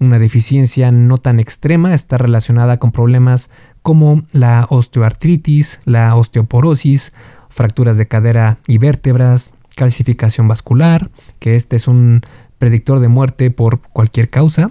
Una 0.00 0.18
deficiencia 0.20 0.92
no 0.92 1.18
tan 1.18 1.40
extrema 1.40 1.92
está 1.92 2.18
relacionada 2.18 2.78
con 2.78 2.92
problemas 2.92 3.50
como 3.82 4.22
la 4.32 4.66
osteoartritis, 4.70 5.80
la 5.86 6.14
osteoporosis, 6.14 7.12
fracturas 7.48 7.98
de 7.98 8.06
cadera 8.06 8.58
y 8.68 8.78
vértebras, 8.78 9.54
calcificación 9.74 10.46
vascular, 10.46 11.10
que 11.40 11.56
este 11.56 11.76
es 11.76 11.88
un 11.88 12.22
predictor 12.58 13.00
de 13.00 13.08
muerte 13.08 13.50
por 13.50 13.80
cualquier 13.80 14.30
causa, 14.30 14.70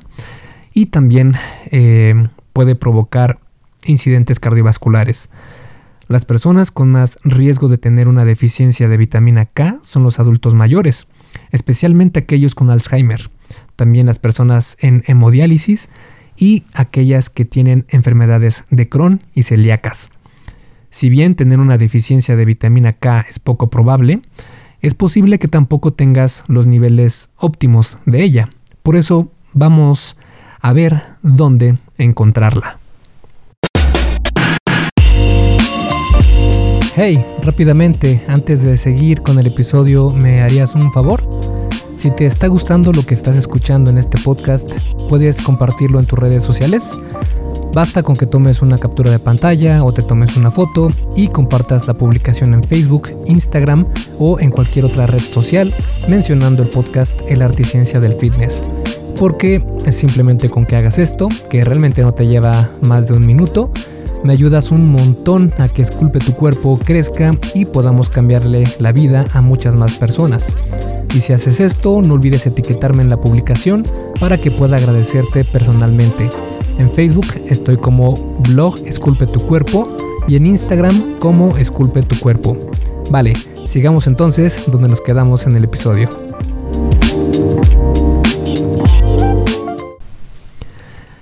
y 0.73 0.87
también 0.87 1.35
eh, 1.71 2.27
puede 2.53 2.75
provocar 2.75 3.37
incidentes 3.85 4.39
cardiovasculares. 4.39 5.29
Las 6.07 6.23
personas 6.23 6.71
con 6.71 6.89
más 6.89 7.19
riesgo 7.23 7.67
de 7.67 7.77
tener 7.77 8.07
una 8.07 8.23
deficiencia 8.23 8.87
de 8.87 8.95
vitamina 8.95 9.45
K 9.45 9.79
son 9.81 10.03
los 10.03 10.19
adultos 10.19 10.53
mayores, 10.53 11.07
especialmente 11.51 12.19
aquellos 12.19 12.55
con 12.55 12.69
Alzheimer, 12.69 13.29
también 13.77 14.07
las 14.07 14.19
personas 14.19 14.75
en 14.81 15.03
hemodiálisis 15.07 15.89
y 16.35 16.63
aquellas 16.73 17.29
que 17.29 17.45
tienen 17.45 17.85
enfermedades 17.87 18.65
de 18.69 18.89
Crohn 18.89 19.21
y 19.33 19.43
celíacas. 19.43 20.11
Si 20.89 21.09
bien 21.09 21.35
tener 21.35 21.59
una 21.59 21.77
deficiencia 21.77 22.35
de 22.35 22.45
vitamina 22.45 22.91
K 22.91 23.25
es 23.29 23.39
poco 23.39 23.69
probable, 23.69 24.19
es 24.81 24.93
posible 24.93 25.39
que 25.39 25.47
tampoco 25.47 25.91
tengas 25.93 26.43
los 26.47 26.67
niveles 26.67 27.29
óptimos 27.37 27.97
de 28.05 28.23
ella. 28.23 28.49
Por 28.83 28.95
eso 28.95 29.31
vamos 29.53 30.17
a 30.61 30.73
ver 30.73 31.01
dónde 31.21 31.77
encontrarla. 31.97 32.79
Hey, 36.95 37.23
rápidamente, 37.43 38.23
antes 38.27 38.63
de 38.63 38.75
seguir 38.75 39.21
con 39.21 39.37
el 39.37 39.45
episodio, 39.45 40.11
¿me 40.11 40.41
harías 40.41 40.73
un 40.73 40.91
favor? 40.91 41.56
Si 41.97 42.11
te 42.11 42.27
está 42.27 42.47
gustando 42.47 42.91
lo 42.91 43.03
que 43.03 43.15
estás 43.15 43.35
escuchando 43.37 43.89
en 43.89 43.97
este 43.97 44.21
podcast, 44.21 44.71
puedes 45.09 45.41
compartirlo 45.41 45.99
en 45.99 46.05
tus 46.05 46.19
redes 46.19 46.43
sociales. 46.43 46.95
Basta 47.73 48.03
con 48.03 48.15
que 48.15 48.27
tomes 48.27 48.61
una 48.61 48.77
captura 48.77 49.09
de 49.09 49.17
pantalla 49.17 49.83
o 49.83 49.91
te 49.91 50.03
tomes 50.03 50.37
una 50.37 50.51
foto 50.51 50.89
y 51.15 51.27
compartas 51.27 51.87
la 51.87 51.95
publicación 51.95 52.53
en 52.53 52.63
Facebook, 52.63 53.09
Instagram 53.25 53.87
o 54.19 54.39
en 54.39 54.51
cualquier 54.51 54.85
otra 54.85 55.07
red 55.07 55.21
social 55.21 55.75
mencionando 56.07 56.61
el 56.61 56.69
podcast 56.69 57.19
El 57.27 57.41
Arte 57.41 57.63
y 57.63 57.65
Ciencia 57.65 57.99
del 57.99 58.13
Fitness. 58.13 58.61
Porque 59.17 59.63
simplemente 59.89 60.51
con 60.51 60.67
que 60.67 60.75
hagas 60.75 60.99
esto, 60.99 61.29
que 61.49 61.63
realmente 61.63 62.03
no 62.03 62.13
te 62.13 62.27
lleva 62.27 62.69
más 62.81 63.07
de 63.07 63.15
un 63.15 63.25
minuto, 63.25 63.71
me 64.23 64.33
ayudas 64.33 64.71
un 64.71 64.91
montón 64.91 65.51
a 65.57 65.67
que 65.67 65.81
esculpe 65.81 66.19
tu 66.19 66.33
cuerpo, 66.33 66.79
crezca 66.83 67.35
y 67.55 67.65
podamos 67.65 68.09
cambiarle 68.11 68.65
la 68.77 68.91
vida 68.91 69.25
a 69.33 69.41
muchas 69.41 69.75
más 69.75 69.95
personas. 69.95 70.53
Y 71.13 71.21
si 71.21 71.33
haces 71.33 71.59
esto, 71.59 72.01
no 72.01 72.13
olvides 72.13 72.45
etiquetarme 72.47 73.01
en 73.03 73.09
la 73.09 73.19
publicación 73.19 73.85
para 74.19 74.39
que 74.39 74.51
pueda 74.51 74.77
agradecerte 74.77 75.45
personalmente. 75.45 76.29
En 76.77 76.91
Facebook 76.91 77.27
estoy 77.47 77.77
como 77.77 78.13
blog 78.49 78.77
Esculpe 78.85 79.25
tu 79.25 79.39
cuerpo 79.39 79.97
y 80.27 80.35
en 80.35 80.45
Instagram 80.45 81.17
como 81.19 81.57
Esculpe 81.57 82.03
tu 82.03 82.19
cuerpo. 82.19 82.57
Vale, 83.09 83.33
sigamos 83.65 84.07
entonces 84.07 84.63
donde 84.67 84.89
nos 84.89 85.01
quedamos 85.01 85.45
en 85.47 85.55
el 85.55 85.63
episodio. 85.63 86.09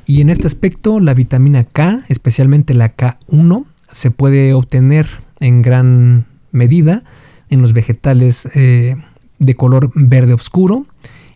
Y 0.07 0.21
en 0.21 0.29
este 0.29 0.47
aspecto, 0.47 0.99
la 0.99 1.13
vitamina 1.13 1.63
K, 1.63 2.01
especialmente 2.09 2.73
la 2.73 2.95
K1, 2.95 3.65
se 3.91 4.11
puede 4.11 4.53
obtener 4.53 5.07
en 5.39 5.61
gran 5.61 6.25
medida 6.51 7.03
en 7.49 7.61
los 7.61 7.73
vegetales 7.73 8.47
eh, 8.55 8.97
de 9.39 9.55
color 9.55 9.91
verde 9.95 10.33
oscuro, 10.33 10.85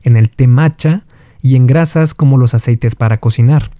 en 0.03 0.15
el 0.15 0.29
té 0.29 0.47
matcha 0.47 1.03
y 1.41 1.55
en 1.55 1.67
grasas 1.67 2.13
como 2.13 2.37
los 2.37 2.53
aceites 2.53 2.95
para 2.95 3.19
cocinar. 3.19 3.71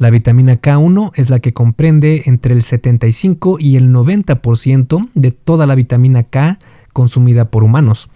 La 0.00 0.08
vitamina 0.08 0.54
K1 0.54 1.12
es 1.14 1.28
la 1.28 1.40
que 1.40 1.52
comprende 1.52 2.22
entre 2.24 2.54
el 2.54 2.62
75 2.62 3.58
y 3.58 3.76
el 3.76 3.92
90% 3.92 5.10
de 5.14 5.30
toda 5.30 5.66
la 5.66 5.74
vitamina 5.74 6.22
K 6.22 6.58
consumida 6.94 7.50
por 7.50 7.64
humanos. 7.64 8.08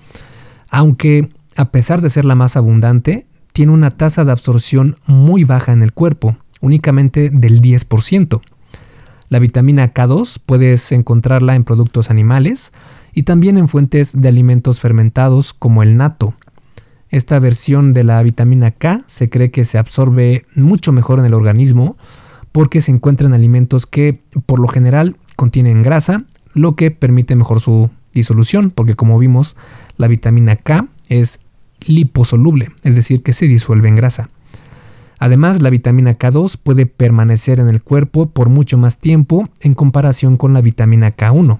Aunque, 0.70 1.28
a 1.56 1.66
pesar 1.66 2.00
de 2.00 2.08
ser 2.08 2.24
la 2.24 2.34
más 2.34 2.56
abundante, 2.56 3.26
tiene 3.52 3.72
una 3.72 3.90
tasa 3.90 4.24
de 4.24 4.32
absorción 4.32 4.96
muy 5.06 5.44
baja 5.44 5.72
en 5.72 5.82
el 5.82 5.92
cuerpo, 5.92 6.36
únicamente 6.60 7.28
del 7.30 7.60
10%. 7.60 8.40
La 9.28 9.38
vitamina 9.38 9.92
K2 9.92 10.40
puedes 10.44 10.90
encontrarla 10.90 11.54
en 11.54 11.64
productos 11.64 12.10
animales 12.10 12.72
y 13.14 13.22
también 13.22 13.56
en 13.56 13.68
fuentes 13.68 14.20
de 14.20 14.28
alimentos 14.28 14.80
fermentados 14.80 15.54
como 15.54 15.82
el 15.82 15.96
nato, 15.96 16.34
esta 17.10 17.38
versión 17.38 17.92
de 17.92 18.02
la 18.02 18.22
vitamina 18.22 18.72
K 18.72 19.02
se 19.06 19.30
cree 19.30 19.50
que 19.52 19.64
se 19.64 19.78
absorbe 19.78 20.46
mucho 20.56 20.90
mejor 20.90 21.20
en 21.20 21.26
el 21.26 21.34
organismo 21.34 21.96
porque 22.50 22.80
se 22.80 22.90
encuentra 22.90 23.26
en 23.26 23.34
alimentos 23.34 23.86
que 23.86 24.20
por 24.46 24.58
lo 24.58 24.66
general 24.66 25.16
contienen 25.36 25.82
grasa, 25.82 26.24
lo 26.54 26.74
que 26.74 26.90
permite 26.90 27.36
mejor 27.36 27.60
su 27.60 27.90
disolución, 28.12 28.70
porque 28.70 28.94
como 28.94 29.18
vimos, 29.18 29.56
la 29.96 30.08
vitamina 30.08 30.56
K 30.56 30.86
es 31.08 31.40
liposoluble, 31.86 32.70
es 32.82 32.94
decir, 32.94 33.22
que 33.22 33.32
se 33.32 33.46
disuelve 33.46 33.88
en 33.88 33.96
grasa. 33.96 34.30
Además, 35.18 35.62
la 35.62 35.70
vitamina 35.70 36.12
K2 36.12 36.58
puede 36.62 36.86
permanecer 36.86 37.60
en 37.60 37.68
el 37.68 37.82
cuerpo 37.82 38.26
por 38.26 38.48
mucho 38.48 38.76
más 38.76 38.98
tiempo 38.98 39.48
en 39.60 39.74
comparación 39.74 40.36
con 40.36 40.52
la 40.52 40.60
vitamina 40.60 41.14
K1, 41.14 41.58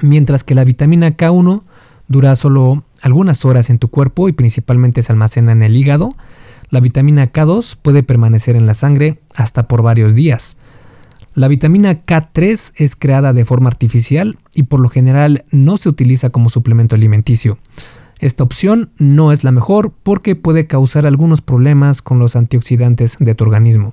mientras 0.00 0.44
que 0.44 0.54
la 0.54 0.64
vitamina 0.64 1.16
K1 1.16 1.62
dura 2.08 2.36
solo 2.36 2.84
algunas 3.02 3.44
horas 3.44 3.70
en 3.70 3.78
tu 3.78 3.88
cuerpo 3.88 4.28
y 4.28 4.32
principalmente 4.32 5.02
se 5.02 5.12
almacena 5.12 5.52
en 5.52 5.62
el 5.62 5.76
hígado, 5.76 6.14
la 6.70 6.80
vitamina 6.80 7.32
K2 7.32 7.76
puede 7.80 8.02
permanecer 8.02 8.56
en 8.56 8.66
la 8.66 8.74
sangre 8.74 9.20
hasta 9.34 9.68
por 9.68 9.82
varios 9.82 10.14
días. 10.14 10.56
La 11.34 11.48
vitamina 11.48 12.02
K3 12.02 12.72
es 12.76 12.96
creada 12.96 13.32
de 13.32 13.44
forma 13.44 13.68
artificial 13.68 14.38
y 14.54 14.64
por 14.64 14.80
lo 14.80 14.88
general 14.88 15.44
no 15.50 15.76
se 15.76 15.88
utiliza 15.88 16.30
como 16.30 16.48
suplemento 16.48 16.94
alimenticio. 16.94 17.58
Esta 18.18 18.42
opción 18.42 18.90
no 18.98 19.30
es 19.32 19.44
la 19.44 19.52
mejor 19.52 19.92
porque 20.02 20.34
puede 20.34 20.66
causar 20.66 21.06
algunos 21.06 21.42
problemas 21.42 22.00
con 22.00 22.18
los 22.18 22.34
antioxidantes 22.34 23.18
de 23.20 23.34
tu 23.34 23.44
organismo. 23.44 23.92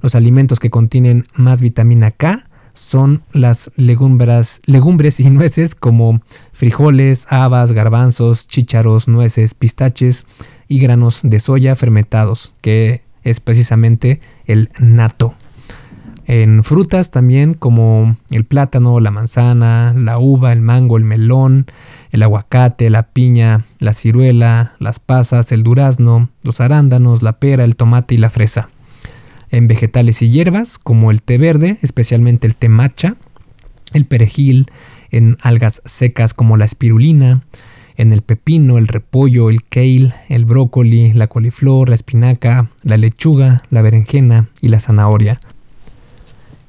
Los 0.00 0.14
alimentos 0.14 0.60
que 0.60 0.70
contienen 0.70 1.26
más 1.34 1.60
vitamina 1.60 2.12
K 2.12 2.46
son 2.80 3.22
las 3.32 3.70
legumbres, 3.76 4.62
legumbres 4.64 5.20
y 5.20 5.28
nueces 5.30 5.74
como 5.74 6.22
frijoles, 6.52 7.26
habas, 7.28 7.72
garbanzos, 7.72 8.46
chícharos, 8.46 9.06
nueces, 9.06 9.52
pistaches 9.52 10.26
y 10.66 10.80
granos 10.80 11.20
de 11.22 11.40
soya 11.40 11.76
fermentados, 11.76 12.54
que 12.62 13.02
es 13.22 13.40
precisamente 13.40 14.20
el 14.46 14.70
nato. 14.78 15.34
En 16.26 16.64
frutas 16.64 17.10
también 17.10 17.54
como 17.54 18.16
el 18.30 18.44
plátano, 18.44 18.98
la 19.00 19.10
manzana, 19.10 19.92
la 19.94 20.18
uva, 20.18 20.52
el 20.52 20.60
mango, 20.60 20.96
el 20.96 21.04
melón, 21.04 21.66
el 22.12 22.22
aguacate, 22.22 22.88
la 22.88 23.08
piña, 23.08 23.64
la 23.78 23.92
ciruela, 23.92 24.72
las 24.78 25.00
pasas, 25.00 25.52
el 25.52 25.64
durazno, 25.64 26.30
los 26.42 26.60
arándanos, 26.60 27.22
la 27.22 27.32
pera, 27.40 27.64
el 27.64 27.76
tomate 27.76 28.14
y 28.14 28.18
la 28.18 28.30
fresa 28.30 28.70
en 29.50 29.66
vegetales 29.66 30.22
y 30.22 30.30
hierbas 30.30 30.78
como 30.78 31.10
el 31.10 31.22
té 31.22 31.38
verde, 31.38 31.78
especialmente 31.82 32.46
el 32.46 32.56
té 32.56 32.68
matcha, 32.68 33.16
el 33.92 34.04
perejil, 34.04 34.70
en 35.10 35.36
algas 35.42 35.82
secas 35.84 36.34
como 36.34 36.56
la 36.56 36.64
espirulina, 36.64 37.42
en 37.96 38.12
el 38.12 38.22
pepino, 38.22 38.78
el 38.78 38.86
repollo, 38.86 39.50
el 39.50 39.64
kale, 39.64 40.12
el 40.28 40.44
brócoli, 40.46 41.12
la 41.12 41.26
coliflor, 41.26 41.88
la 41.88 41.94
espinaca, 41.94 42.70
la 42.82 42.96
lechuga, 42.96 43.62
la 43.70 43.82
berenjena 43.82 44.48
y 44.62 44.68
la 44.68 44.80
zanahoria. 44.80 45.40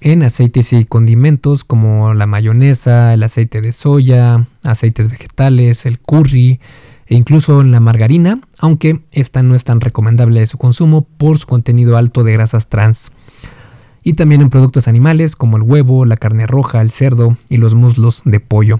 En 0.01 0.23
aceites 0.23 0.73
y 0.73 0.83
condimentos 0.83 1.63
como 1.63 2.13
la 2.15 2.25
mayonesa, 2.25 3.13
el 3.13 3.23
aceite 3.23 3.61
de 3.61 3.71
soya, 3.71 4.47
aceites 4.63 5.09
vegetales, 5.09 5.85
el 5.85 5.99
curry, 5.99 6.59
e 7.11 7.15
incluso 7.15 7.59
en 7.59 7.71
la 7.71 7.81
margarina, 7.81 8.39
aunque 8.57 9.01
esta 9.11 9.43
no 9.43 9.53
es 9.53 9.65
tan 9.65 9.81
recomendable 9.81 10.39
de 10.39 10.47
su 10.47 10.57
consumo 10.57 11.01
por 11.01 11.37
su 11.37 11.45
contenido 11.45 11.97
alto 11.97 12.23
de 12.23 12.31
grasas 12.31 12.69
trans. 12.69 13.11
Y 14.01 14.13
también 14.13 14.39
en 14.39 14.49
productos 14.49 14.87
animales 14.87 15.35
como 15.35 15.57
el 15.57 15.63
huevo, 15.63 16.05
la 16.05 16.15
carne 16.15 16.47
roja, 16.47 16.79
el 16.79 16.89
cerdo 16.89 17.35
y 17.49 17.57
los 17.57 17.75
muslos 17.75 18.21
de 18.23 18.39
pollo. 18.39 18.79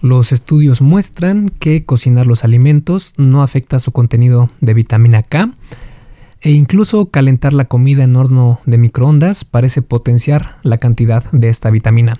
Los 0.00 0.30
estudios 0.30 0.80
muestran 0.80 1.48
que 1.48 1.84
cocinar 1.84 2.28
los 2.28 2.44
alimentos 2.44 3.14
no 3.16 3.42
afecta 3.42 3.80
su 3.80 3.90
contenido 3.90 4.48
de 4.60 4.72
vitamina 4.72 5.24
K 5.24 5.50
e 6.40 6.52
incluso 6.52 7.06
calentar 7.06 7.52
la 7.52 7.64
comida 7.64 8.04
en 8.04 8.14
horno 8.14 8.60
de 8.64 8.78
microondas 8.78 9.44
parece 9.44 9.82
potenciar 9.82 10.58
la 10.62 10.78
cantidad 10.78 11.24
de 11.32 11.48
esta 11.48 11.70
vitamina. 11.70 12.16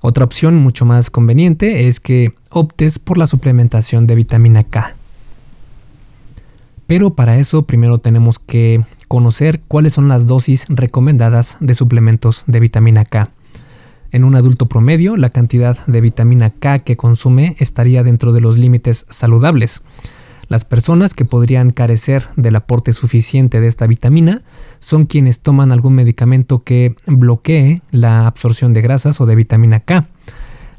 Otra 0.00 0.24
opción 0.24 0.56
mucho 0.56 0.84
más 0.84 1.10
conveniente 1.10 1.88
es 1.88 1.98
que 1.98 2.32
optes 2.50 2.98
por 2.98 3.18
la 3.18 3.26
suplementación 3.26 4.06
de 4.06 4.14
vitamina 4.14 4.62
K. 4.62 4.94
Pero 6.86 7.10
para 7.10 7.38
eso 7.38 7.62
primero 7.62 7.98
tenemos 7.98 8.38
que 8.38 8.84
conocer 9.08 9.60
cuáles 9.66 9.92
son 9.92 10.08
las 10.08 10.26
dosis 10.26 10.66
recomendadas 10.68 11.56
de 11.60 11.74
suplementos 11.74 12.44
de 12.46 12.60
vitamina 12.60 13.04
K. 13.04 13.30
En 14.10 14.24
un 14.24 14.36
adulto 14.36 14.66
promedio, 14.66 15.16
la 15.16 15.30
cantidad 15.30 15.84
de 15.86 16.00
vitamina 16.00 16.50
K 16.50 16.78
que 16.78 16.96
consume 16.96 17.56
estaría 17.58 18.02
dentro 18.04 18.32
de 18.32 18.40
los 18.40 18.56
límites 18.56 19.04
saludables. 19.10 19.82
Las 20.48 20.64
personas 20.64 21.12
que 21.12 21.26
podrían 21.26 21.70
carecer 21.72 22.24
del 22.36 22.56
aporte 22.56 22.94
suficiente 22.94 23.60
de 23.60 23.66
esta 23.66 23.86
vitamina 23.86 24.42
son 24.78 25.04
quienes 25.04 25.40
toman 25.40 25.72
algún 25.72 25.94
medicamento 25.94 26.62
que 26.64 26.94
bloquee 27.06 27.82
la 27.90 28.26
absorción 28.26 28.72
de 28.72 28.80
grasas 28.80 29.20
o 29.20 29.26
de 29.26 29.34
vitamina 29.34 29.80
K, 29.80 30.06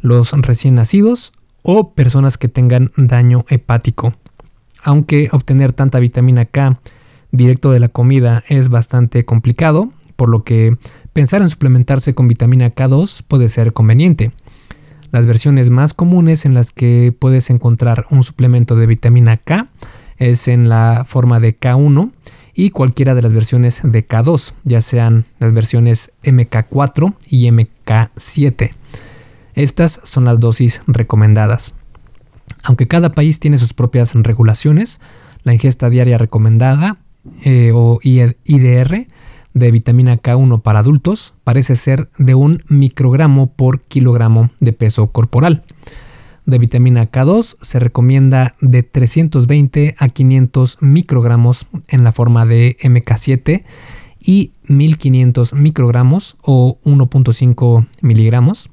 los 0.02 0.32
recién 0.32 0.76
nacidos 0.76 1.34
o 1.62 1.92
personas 1.92 2.40
que 2.40 2.48
tengan 2.48 2.92
daño 2.98 3.46
hepático. 3.48 4.16
Aunque 4.84 5.30
obtener 5.32 5.72
tanta 5.74 6.00
vitamina 6.00 6.46
K 6.46 6.80
directo 7.32 7.72
de 7.72 7.80
la 7.80 7.90
comida 7.90 8.44
es 8.50 8.70
bastante 8.70 9.24
complicado, 9.24 9.90
por 10.16 10.30
lo 10.30 10.44
que 10.44 10.78
pensar 11.14 11.44
en 11.44 11.50
suplementarse 11.50 12.16
con 12.16 12.28
vitamina 12.28 12.74
K2 12.74 13.24
puede 13.28 13.50
ser 13.50 13.74
conveniente. 13.74 14.32
Las 15.12 15.25
versiones 15.25 15.70
más 15.70 15.94
comunes 15.94 16.46
en 16.46 16.54
las 16.54 16.72
que 16.72 17.13
puedes 17.18 17.50
encontrar 17.50 18.06
un 18.12 18.24
suplemento 18.24 18.75
de 18.75 18.86
vitamina 18.86 19.38
K 19.38 19.68
es 20.18 20.48
en 20.48 20.70
la 20.70 21.04
forma 21.08 21.39
de 21.39 21.58
K1 21.58 22.12
y 22.54 22.70
cualquiera 22.70 23.16
de 23.16 23.22
las 23.22 23.34
versiones 23.34 23.82
de 23.84 24.06
K2, 24.06 24.54
ya 24.66 24.82
sean 24.82 25.25
las 25.39 25.54
versiones 25.54 26.12
MK4 26.24 27.16
y 27.28 27.50
MK7. 27.50 28.72
Estas 29.56 30.00
son 30.04 30.25
las 30.25 30.39
dosis 30.39 30.82
recomendadas. 30.86 31.74
Aunque 32.63 32.88
cada 32.88 33.12
país 33.12 33.39
tiene 33.39 33.58
sus 33.58 33.74
propias 33.74 34.13
regulaciones, 34.13 35.00
la 35.44 35.54
ingesta 35.54 35.89
diaria 35.89 36.18
recomendada 36.18 36.98
eh, 37.46 37.72
o 37.74 38.00
IDR 38.04 39.08
de 39.53 39.72
vitamina 39.72 40.18
K1 40.18 40.62
para 40.62 40.79
adultos 40.79 41.34
parece 41.44 41.75
ser 41.75 42.10
de 42.18 42.36
un 42.36 42.63
microgramo 42.68 43.51
por 43.51 43.82
kilogramo 43.82 44.50
de 44.60 44.74
peso 44.74 45.08
corporal. 45.08 45.63
De 46.46 46.58
vitamina 46.58 47.12
K2 47.12 47.58
se 47.62 47.79
recomienda 47.79 48.56
de 48.60 48.82
320 48.82 49.96
a 50.00 50.10
500 50.10 50.77
microgramos 50.82 51.68
en 51.88 52.03
la 52.03 52.12
forma 52.12 52.46
de 52.46 52.75
MK7 52.82 53.63
y 54.20 54.53
1500 54.68 55.53
microgramos 55.53 56.38
o 56.41 56.79
1.5 56.84 57.88
miligramos 58.01 58.70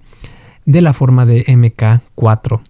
de 0.65 0.81
la 0.81 0.93
forma 0.93 1.27
de 1.27 1.45
MK4. 1.47 2.61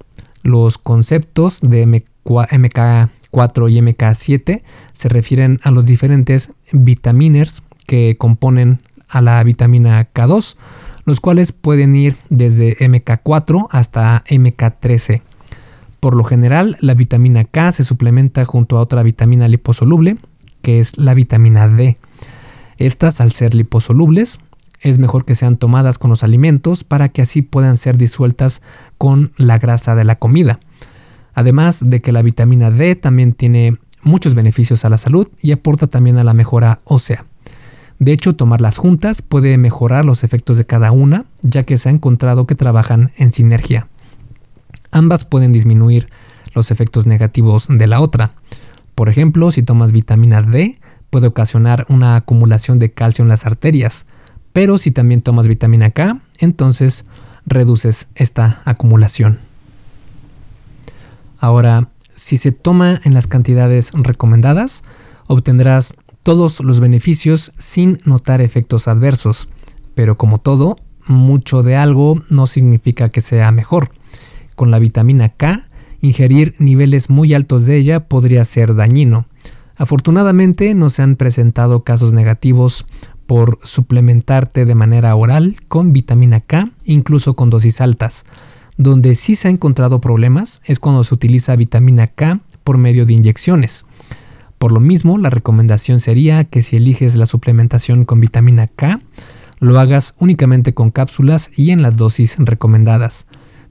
Los 0.42 0.78
conceptos 0.78 1.60
de 1.60 1.86
MK4 1.86 3.70
y 3.70 3.80
MK7 3.80 4.62
se 4.92 5.08
refieren 5.08 5.58
a 5.62 5.70
los 5.70 5.84
diferentes 5.84 6.52
vitamines 6.72 7.62
que 7.86 8.16
componen 8.18 8.80
a 9.08 9.20
la 9.20 9.42
vitamina 9.42 10.08
K2, 10.12 10.56
los 11.04 11.20
cuales 11.20 11.52
pueden 11.52 11.94
ir 11.94 12.16
desde 12.28 12.76
MK4 12.78 13.68
hasta 13.70 14.24
MK13. 14.28 15.22
Por 16.00 16.14
lo 16.14 16.24
general, 16.24 16.76
la 16.80 16.94
vitamina 16.94 17.44
K 17.44 17.72
se 17.72 17.84
suplementa 17.84 18.44
junto 18.44 18.76
a 18.76 18.80
otra 18.80 19.02
vitamina 19.02 19.48
liposoluble, 19.48 20.18
que 20.62 20.80
es 20.80 20.98
la 20.98 21.14
vitamina 21.14 21.68
D. 21.68 21.96
Estas, 22.76 23.20
al 23.20 23.32
ser 23.32 23.54
liposolubles, 23.54 24.40
es 24.80 24.98
mejor 24.98 25.24
que 25.24 25.34
sean 25.34 25.56
tomadas 25.56 25.98
con 25.98 26.10
los 26.10 26.22
alimentos 26.22 26.84
para 26.84 27.08
que 27.08 27.22
así 27.22 27.42
puedan 27.42 27.76
ser 27.76 27.96
disueltas 27.96 28.62
con 28.98 29.32
la 29.36 29.58
grasa 29.58 29.94
de 29.94 30.04
la 30.04 30.16
comida. 30.16 30.58
Además 31.34 31.88
de 31.88 32.00
que 32.00 32.12
la 32.12 32.22
vitamina 32.22 32.70
D 32.70 32.94
también 32.96 33.32
tiene 33.32 33.76
muchos 34.02 34.34
beneficios 34.34 34.84
a 34.84 34.90
la 34.90 34.98
salud 34.98 35.28
y 35.40 35.52
aporta 35.52 35.86
también 35.86 36.18
a 36.18 36.24
la 36.24 36.34
mejora 36.34 36.80
ósea. 36.84 37.24
De 37.98 38.12
hecho, 38.12 38.36
tomarlas 38.36 38.76
juntas 38.76 39.22
puede 39.22 39.56
mejorar 39.56 40.04
los 40.04 40.22
efectos 40.22 40.58
de 40.58 40.66
cada 40.66 40.92
una, 40.92 41.24
ya 41.42 41.62
que 41.62 41.78
se 41.78 41.88
ha 41.88 41.92
encontrado 41.92 42.46
que 42.46 42.54
trabajan 42.54 43.12
en 43.16 43.32
sinergia. 43.32 43.88
Ambas 44.92 45.24
pueden 45.24 45.52
disminuir 45.52 46.08
los 46.54 46.70
efectos 46.70 47.06
negativos 47.06 47.68
de 47.70 47.86
la 47.86 48.00
otra. 48.00 48.32
Por 48.94 49.08
ejemplo, 49.08 49.50
si 49.50 49.62
tomas 49.62 49.92
vitamina 49.92 50.42
D, 50.42 50.78
puede 51.10 51.26
ocasionar 51.26 51.86
una 51.88 52.16
acumulación 52.16 52.78
de 52.78 52.92
calcio 52.92 53.22
en 53.22 53.28
las 53.28 53.46
arterias, 53.46 54.06
pero 54.52 54.78
si 54.78 54.90
también 54.90 55.20
tomas 55.20 55.48
vitamina 55.48 55.90
K, 55.90 56.18
entonces 56.38 57.04
reduces 57.46 58.08
esta 58.14 58.62
acumulación. 58.64 59.38
Ahora, 61.38 61.88
si 62.14 62.38
se 62.38 62.52
toma 62.52 63.00
en 63.04 63.12
las 63.12 63.26
cantidades 63.26 63.92
recomendadas, 63.94 64.82
obtendrás 65.26 65.94
todos 66.26 66.58
los 66.58 66.80
beneficios 66.80 67.52
sin 67.56 68.00
notar 68.04 68.40
efectos 68.40 68.88
adversos, 68.88 69.48
pero 69.94 70.16
como 70.16 70.38
todo, 70.38 70.74
mucho 71.06 71.62
de 71.62 71.76
algo 71.76 72.20
no 72.28 72.48
significa 72.48 73.10
que 73.10 73.20
sea 73.20 73.52
mejor. 73.52 73.90
Con 74.56 74.72
la 74.72 74.80
vitamina 74.80 75.28
K, 75.28 75.68
ingerir 76.00 76.56
niveles 76.58 77.10
muy 77.10 77.32
altos 77.32 77.64
de 77.64 77.76
ella 77.76 78.00
podría 78.00 78.44
ser 78.44 78.74
dañino. 78.74 79.26
Afortunadamente 79.76 80.74
no 80.74 80.90
se 80.90 81.02
han 81.02 81.14
presentado 81.14 81.84
casos 81.84 82.12
negativos 82.12 82.86
por 83.28 83.60
suplementarte 83.62 84.64
de 84.64 84.74
manera 84.74 85.14
oral 85.14 85.54
con 85.68 85.92
vitamina 85.92 86.40
K, 86.40 86.70
incluso 86.86 87.36
con 87.36 87.50
dosis 87.50 87.80
altas. 87.80 88.24
Donde 88.76 89.14
sí 89.14 89.36
se 89.36 89.46
ha 89.46 89.52
encontrado 89.52 90.00
problemas 90.00 90.60
es 90.64 90.80
cuando 90.80 91.04
se 91.04 91.14
utiliza 91.14 91.54
vitamina 91.54 92.08
K 92.08 92.40
por 92.64 92.78
medio 92.78 93.06
de 93.06 93.12
inyecciones. 93.12 93.86
Por 94.58 94.72
lo 94.72 94.80
mismo, 94.80 95.18
la 95.18 95.30
recomendación 95.30 96.00
sería 96.00 96.44
que 96.44 96.62
si 96.62 96.76
eliges 96.76 97.16
la 97.16 97.26
suplementación 97.26 98.04
con 98.04 98.20
vitamina 98.20 98.66
K, 98.66 99.00
lo 99.58 99.78
hagas 99.78 100.14
únicamente 100.18 100.74
con 100.74 100.90
cápsulas 100.90 101.50
y 101.56 101.70
en 101.70 101.82
las 101.82 101.96
dosis 101.96 102.36
recomendadas. 102.38 103.26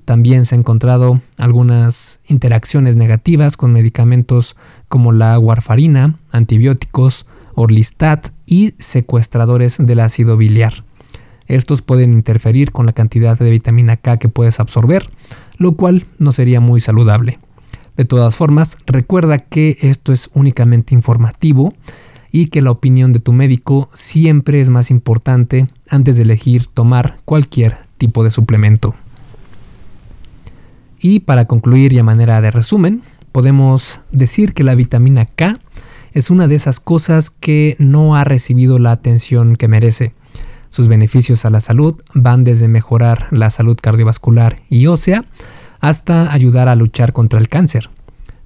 También 0.05 0.45
se 0.45 0.53
han 0.53 0.61
encontrado 0.61 1.19
algunas 1.37 2.19
interacciones 2.27 2.95
negativas 2.95 3.57
con 3.57 3.73
medicamentos 3.73 4.55
como 4.87 5.11
la 5.11 5.37
warfarina, 5.39 6.15
antibióticos, 6.31 7.25
orlistat 7.55 8.29
y 8.45 8.75
secuestradores 8.77 9.77
del 9.79 9.99
ácido 9.99 10.37
biliar. 10.37 10.83
Estos 11.47 11.81
pueden 11.81 12.13
interferir 12.13 12.71
con 12.71 12.85
la 12.85 12.93
cantidad 12.93 13.37
de 13.37 13.49
vitamina 13.49 13.97
K 13.97 14.17
que 14.17 14.29
puedes 14.29 14.59
absorber, 14.59 15.07
lo 15.57 15.75
cual 15.75 16.05
no 16.19 16.31
sería 16.31 16.59
muy 16.59 16.79
saludable. 16.79 17.39
De 17.97 18.05
todas 18.05 18.35
formas, 18.35 18.77
recuerda 18.85 19.39
que 19.39 19.77
esto 19.81 20.11
es 20.11 20.29
únicamente 20.33 20.93
informativo 20.93 21.73
y 22.31 22.47
que 22.47 22.61
la 22.61 22.71
opinión 22.71 23.13
de 23.13 23.19
tu 23.19 23.31
médico 23.31 23.89
siempre 23.93 24.59
es 24.59 24.69
más 24.69 24.91
importante 24.91 25.69
antes 25.89 26.17
de 26.17 26.23
elegir 26.23 26.67
tomar 26.67 27.19
cualquier 27.23 27.77
tipo 27.97 28.23
de 28.23 28.29
suplemento. 28.29 28.93
Y 30.99 31.21
para 31.21 31.45
concluir 31.45 31.93
y 31.93 31.99
a 31.99 32.03
manera 32.03 32.41
de 32.41 32.51
resumen, 32.51 33.03
podemos 33.31 34.01
decir 34.11 34.53
que 34.53 34.63
la 34.63 34.75
vitamina 34.75 35.25
K 35.25 35.59
es 36.11 36.29
una 36.29 36.47
de 36.47 36.55
esas 36.55 36.79
cosas 36.79 37.29
que 37.29 37.75
no 37.79 38.15
ha 38.15 38.23
recibido 38.23 38.79
la 38.79 38.91
atención 38.91 39.55
que 39.55 39.67
merece. 39.67 40.13
Sus 40.69 40.87
beneficios 40.89 41.45
a 41.45 41.49
la 41.49 41.61
salud 41.61 42.01
van 42.13 42.43
desde 42.43 42.67
mejorar 42.67 43.27
la 43.31 43.49
salud 43.49 43.77
cardiovascular 43.81 44.57
y 44.69 44.87
ósea 44.87 45.23
hasta 45.87 46.33
ayudar 46.33 46.67
a 46.67 46.75
luchar 46.75 47.13
contra 47.13 47.39
el 47.39 47.47
cáncer. 47.47 47.91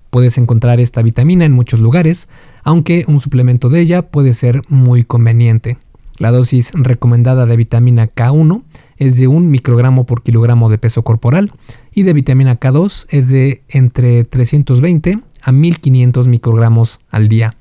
Puedes 0.10 0.38
encontrar 0.38 0.82
esta 0.82 1.02
vitamina 1.02 1.45
en 1.45 1.54
muchos 1.54 1.80
lugares, 1.80 2.28
aunque 2.63 3.06
un 3.08 3.21
suplemento 3.21 3.69
de 3.69 3.80
ella 3.80 4.02
puede 4.02 4.34
ser 4.34 4.62
muy 4.67 5.06
conveniente. 5.06 5.78
La 6.17 6.32
dosis 6.32 6.73
recomendada 6.73 7.45
de 7.45 7.56
vitamina 7.56 8.08
K1 8.08 8.63
es 8.97 9.17
de 9.17 9.28
un 9.28 9.49
microgramo 9.49 10.06
por 10.06 10.21
kilogramo 10.21 10.69
de 10.69 10.80
peso 10.80 11.04
corporal 11.04 11.54
y 11.93 12.04
de 12.04 12.12
vitamina 12.12 12.60
K2 12.60 13.06
es 13.10 13.30
de 13.30 13.63
entre 13.69 14.25
320 14.25 15.19
a 15.41 15.52
1500 15.54 16.28
microgramos 16.28 16.99
al 17.10 17.30
día. 17.30 17.54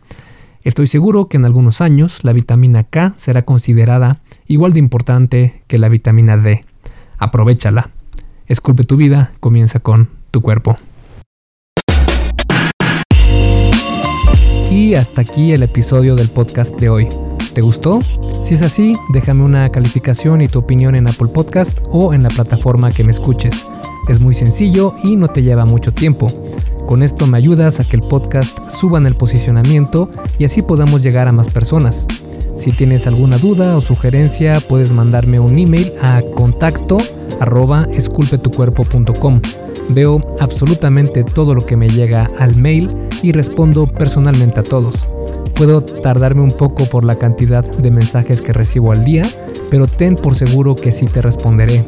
Estoy 0.64 0.88
seguro 0.88 1.28
que 1.28 1.36
en 1.36 1.44
algunos 1.44 1.80
años 1.80 2.24
la 2.24 2.32
vitamina 2.32 2.82
K 2.82 3.12
será 3.14 3.44
considerada 3.44 4.18
igual 4.48 4.72
de 4.72 4.80
importante 4.80 5.62
que 5.68 5.78
la 5.78 5.88
vitamina 5.88 6.36
D. 6.36 6.64
Aprovechala. 7.18 7.92
Esculpe 8.48 8.84
tu 8.84 8.96
vida, 8.96 9.30
comienza 9.40 9.78
con 9.78 10.08
tu 10.30 10.40
cuerpo. 10.40 10.78
Y 14.70 14.94
hasta 14.94 15.20
aquí 15.20 15.52
el 15.52 15.62
episodio 15.62 16.16
del 16.16 16.30
podcast 16.30 16.74
de 16.80 16.88
hoy. 16.88 17.08
¿Te 17.52 17.60
gustó? 17.60 17.98
Si 18.44 18.54
es 18.54 18.62
así, 18.62 18.96
déjame 19.12 19.44
una 19.44 19.68
calificación 19.68 20.40
y 20.40 20.48
tu 20.48 20.60
opinión 20.60 20.94
en 20.94 21.08
Apple 21.08 21.28
Podcast 21.28 21.78
o 21.90 22.14
en 22.14 22.22
la 22.22 22.30
plataforma 22.30 22.90
que 22.90 23.04
me 23.04 23.10
escuches. 23.10 23.66
Es 24.08 24.18
muy 24.18 24.34
sencillo 24.34 24.94
y 25.02 25.16
no 25.16 25.28
te 25.28 25.42
lleva 25.42 25.66
mucho 25.66 25.92
tiempo. 25.92 26.28
Con 26.86 27.02
esto 27.02 27.26
me 27.26 27.36
ayudas 27.36 27.80
a 27.80 27.84
que 27.84 27.96
el 27.96 28.02
podcast 28.02 28.70
suba 28.70 28.96
en 28.96 29.06
el 29.06 29.14
posicionamiento 29.14 30.10
y 30.38 30.46
así 30.46 30.62
podamos 30.62 31.02
llegar 31.02 31.28
a 31.28 31.32
más 31.32 31.50
personas. 31.50 32.06
Si 32.56 32.72
tienes 32.72 33.06
alguna 33.06 33.36
duda 33.36 33.76
o 33.76 33.82
sugerencia, 33.82 34.58
puedes 34.66 34.94
mandarme 34.94 35.38
un 35.38 35.58
email 35.58 35.92
a 36.00 36.22
contacto 36.34 36.96
arroba 37.40 37.86
esculpetucuerpo.com. 37.92 39.40
Veo 39.90 40.20
absolutamente 40.40 41.24
todo 41.24 41.54
lo 41.54 41.64
que 41.64 41.76
me 41.76 41.88
llega 41.88 42.30
al 42.38 42.56
mail 42.56 42.90
y 43.22 43.32
respondo 43.32 43.86
personalmente 43.86 44.60
a 44.60 44.62
todos. 44.62 45.08
Puedo 45.54 45.80
tardarme 45.80 46.42
un 46.42 46.52
poco 46.52 46.84
por 46.84 47.04
la 47.04 47.16
cantidad 47.16 47.64
de 47.64 47.90
mensajes 47.90 48.42
que 48.42 48.52
recibo 48.52 48.92
al 48.92 49.04
día, 49.04 49.24
pero 49.70 49.86
ten 49.86 50.14
por 50.14 50.34
seguro 50.34 50.76
que 50.76 50.92
sí 50.92 51.06
te 51.06 51.22
responderé. 51.22 51.84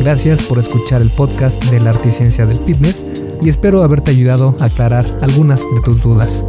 Gracias 0.00 0.42
por 0.42 0.58
escuchar 0.58 1.02
el 1.02 1.10
podcast 1.10 1.62
de 1.66 1.80
la 1.80 1.90
Articiencia 1.90 2.46
del 2.46 2.58
Fitness 2.58 3.06
y 3.40 3.48
espero 3.48 3.82
haberte 3.82 4.10
ayudado 4.10 4.54
a 4.60 4.66
aclarar 4.66 5.06
algunas 5.22 5.60
de 5.60 5.80
tus 5.84 6.02
dudas. 6.02 6.44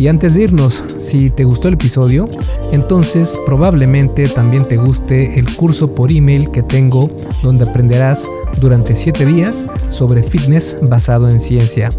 Y 0.00 0.08
antes 0.08 0.32
de 0.32 0.44
irnos, 0.44 0.82
si 0.96 1.28
te 1.28 1.44
gustó 1.44 1.68
el 1.68 1.74
episodio, 1.74 2.26
entonces 2.72 3.38
probablemente 3.44 4.26
también 4.28 4.66
te 4.66 4.78
guste 4.78 5.38
el 5.38 5.54
curso 5.54 5.94
por 5.94 6.10
email 6.10 6.50
que 6.50 6.62
tengo 6.62 7.10
donde 7.42 7.68
aprenderás 7.68 8.26
durante 8.58 8.94
7 8.94 9.26
días 9.26 9.66
sobre 9.88 10.22
fitness 10.22 10.76
basado 10.88 11.28
en 11.28 11.38
ciencia. 11.38 11.90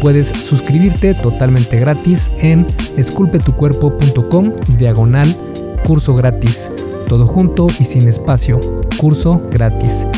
Puedes 0.00 0.28
suscribirte 0.28 1.12
totalmente 1.12 1.78
gratis 1.78 2.30
en 2.38 2.66
esculpetucuerpo.com 2.96 4.52
diagonal 4.78 5.36
curso 5.84 6.14
gratis. 6.14 6.70
Todo 7.06 7.26
junto 7.26 7.66
y 7.78 7.84
sin 7.84 8.08
espacio. 8.08 8.60
Curso 8.96 9.42
gratis. 9.50 10.08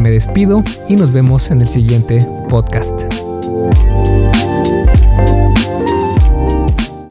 Me 0.00 0.10
despido 0.10 0.64
y 0.88 0.96
nos 0.96 1.12
vemos 1.12 1.52
en 1.52 1.60
el 1.60 1.68
siguiente 1.68 2.26
podcast. 2.48 3.04